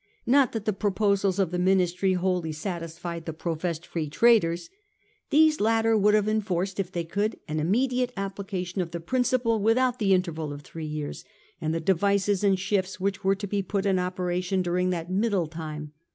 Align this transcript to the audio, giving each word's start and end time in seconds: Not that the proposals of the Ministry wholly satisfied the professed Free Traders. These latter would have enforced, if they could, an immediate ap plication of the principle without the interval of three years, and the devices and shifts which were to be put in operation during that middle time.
Not 0.25 0.51
that 0.53 0.65
the 0.65 0.73
proposals 0.73 1.37
of 1.37 1.51
the 1.51 1.59
Ministry 1.59 2.13
wholly 2.13 2.53
satisfied 2.53 3.27
the 3.27 3.33
professed 3.33 3.85
Free 3.85 4.09
Traders. 4.09 4.71
These 5.29 5.61
latter 5.61 5.95
would 5.95 6.15
have 6.15 6.27
enforced, 6.27 6.79
if 6.79 6.91
they 6.91 7.03
could, 7.03 7.37
an 7.47 7.59
immediate 7.59 8.11
ap 8.17 8.35
plication 8.37 8.81
of 8.81 8.89
the 8.89 8.99
principle 8.99 9.61
without 9.61 9.99
the 9.99 10.15
interval 10.15 10.51
of 10.51 10.63
three 10.63 10.87
years, 10.87 11.23
and 11.61 11.71
the 11.71 11.79
devices 11.79 12.43
and 12.43 12.59
shifts 12.59 12.99
which 12.99 13.23
were 13.23 13.35
to 13.35 13.45
be 13.45 13.61
put 13.61 13.85
in 13.85 13.99
operation 13.99 14.63
during 14.63 14.89
that 14.89 15.11
middle 15.11 15.45
time. 15.45 15.93